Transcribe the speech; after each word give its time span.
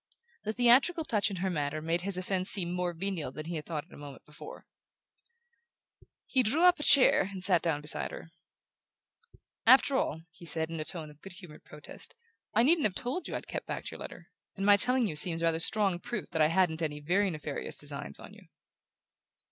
The 0.45 0.53
theatrical 0.53 1.05
touch 1.05 1.29
in 1.29 1.35
her 1.45 1.49
manner 1.51 1.79
made 1.79 2.01
his 2.01 2.17
offense 2.17 2.49
seem 2.49 2.71
more 2.71 2.91
venial 2.91 3.31
than 3.31 3.45
he 3.45 3.55
had 3.57 3.67
thought 3.67 3.83
it 3.83 3.93
a 3.93 3.97
moment 3.97 4.25
before. 4.25 4.65
He 6.25 6.41
drew 6.41 6.63
up 6.63 6.79
a 6.79 6.83
chair 6.83 7.27
and 7.31 7.43
sat 7.43 7.61
down 7.61 7.81
beside 7.81 8.09
her. 8.09 8.31
"After 9.67 9.95
all," 9.95 10.21
he 10.31 10.43
said, 10.47 10.71
in 10.71 10.79
a 10.79 10.85
tone 10.85 11.11
of 11.11 11.21
good 11.21 11.33
humoured 11.33 11.63
protest, 11.65 12.15
"I 12.51 12.63
needn't 12.63 12.87
have 12.87 12.95
told 12.95 13.27
you 13.27 13.35
I'd 13.35 13.45
kept 13.45 13.67
back 13.67 13.91
your 13.91 13.99
letter; 13.99 14.31
and 14.55 14.65
my 14.65 14.75
telling 14.75 15.05
you 15.05 15.15
seems 15.15 15.43
rather 15.43 15.59
strong 15.59 15.99
proof 15.99 16.31
that 16.31 16.41
I 16.41 16.47
hadn't 16.47 16.81
any 16.81 16.99
very 16.99 17.29
nefarious 17.29 17.77
designs 17.77 18.17
on 18.17 18.33
you." 18.33 18.47